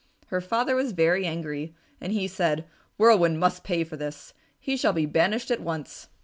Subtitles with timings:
[0.29, 2.65] Her father was very angry, and he said,
[2.97, 4.33] "Whirlwind must pay for this.
[4.59, 6.07] He shall be banished at once."